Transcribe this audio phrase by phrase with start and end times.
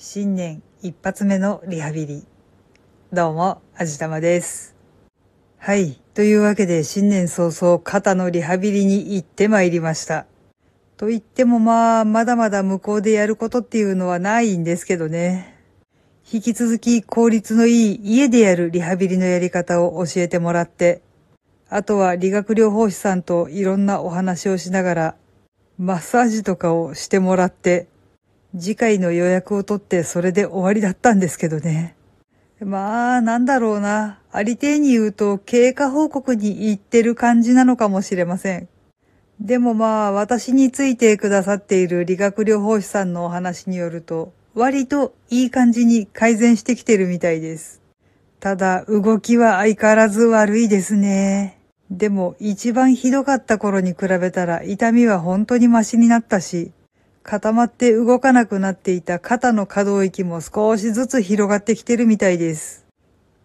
[0.00, 2.24] 新年一発目のリハビリ。
[3.12, 4.76] どうも、あじたまです。
[5.58, 6.00] はい。
[6.14, 10.26] というわけで、新年早々、肩のリハビリに行ってまいりました。
[10.96, 15.56] と言ってもまあ、まだまだ向こうでやることっていうのはないんですけどね。
[16.32, 21.02] 引き続き効率のいい家でやるリハビリのやり方を教えてもらって、
[21.68, 25.16] あとは理学療法士さんといろんなお話をしながら、
[25.76, 27.88] マッサージとかをしてもらって、
[28.58, 31.96] 次回の予約を取ってそれで終わりだったんですけどね。
[32.60, 34.18] まあ、なんだろうな。
[34.32, 38.68] ありていに言うと経過報告に行ってる感じなのかもしれません。
[39.40, 47.80] でもまあ、私についてくださっている理学療法士さんのお話によると、割といい感じに改善してきてるみたいです。
[48.40, 51.60] ただ、動きは相変わらず悪いですね。
[51.90, 56.72] でも、一番ひどかった頃に比べたら痛みは本当にマシになったし、
[57.30, 62.86] 固まって動かなくなっていた肩の可動域も少しずつ広がってきてるみたいです。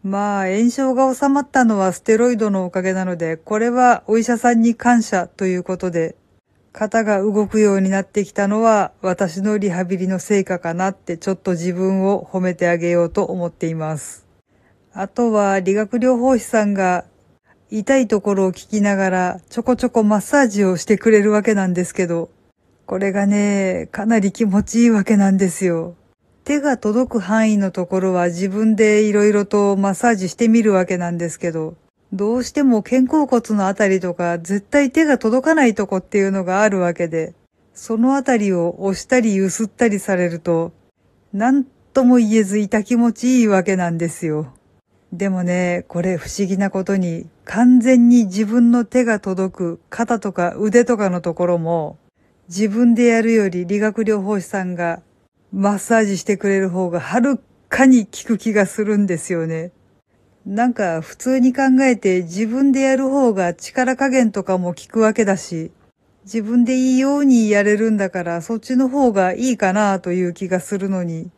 [0.05, 6.15] まあ、炎症が収まったのはステロイドのおかげなので、これはお医者さんに感謝ということで、
[6.71, 14.25] 肩が動くようになってきたのは私のリハビリの成果かなってちょっと自分を褒めてあげようと思っています。
[14.93, 17.03] あとは理学療法士さんが
[17.69, 22.29] 痛いところを聞きながらちょこちょこマッサージをしてくれるわけなんですけど、
[22.85, 25.95] これがね、かなり気持ちいいわけなんですよ。
[26.43, 31.75] 手が届く範囲のところは自分でいろいろとマッサージしてみるわけなんですけど、
[32.11, 37.33] どうしても肩甲骨のあたりとか絶対手が届かないとこっていうのがあるわけで、
[37.73, 40.73] そのあたりを押したり揺すったりされると、
[41.31, 44.53] なんとも言えず痛気持ちいいわけなんですよ。
[45.13, 51.97] でもね、これ不思議なことに、完全に自分の手が届く肩とか腕とかのところも、
[52.49, 55.01] 自分でやるより理学療法士さんが
[55.53, 59.71] マッサージしてくれる方がはるかに効く気がするんですよね。
[60.45, 65.71] なんか普通に考えて自分でやる方が力加減とかも効くわけだし、
[66.25, 71.31] 自分でいいようにやれるんだからそっちの方がいいかなという気がするのに、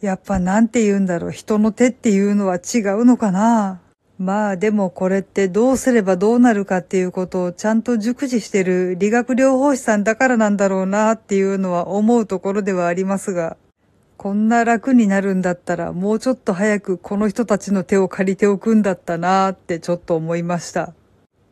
[0.00, 3.80] やっぱなんて言うんだろう、人の手っていうのは違うのかな。
[4.18, 13.56] まあでもこれってどうすればどうなるかっていうことをちゃんと熟知してる理学療法士さんだからなんだろうなっていうのは思うところではありますが、
[14.16, 20.94] こんな楽になるんだったらもうちょっと早くこの人たちの手を借りておくんだったなーってちょっと思いました。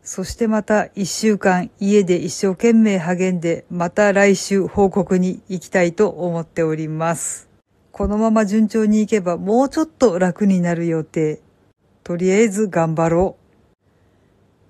[0.05, 7.49] そしてまた一週間家で一生懸命励んでまた来週報告に行きたいと思っております。
[7.91, 11.41] このまま順調にいけばもうちょっと楽になる予定。
[12.05, 13.43] とりあえず頑張ろう。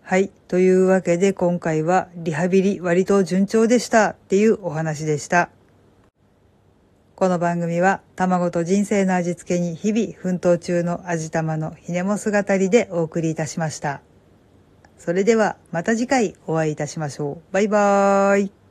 [0.03, 0.31] はい。
[0.49, 5.49] というわけで今回はリハビリ割と順調でしたっていうお話でした。
[7.15, 14.03] この番組は卵と人生の味付けに日々奮闘中の味玉のひねも姿りでお送りいたしました。
[14.99, 17.53] それではまた次回お会いいたしましょう。
[17.53, 18.62] バイバーイ。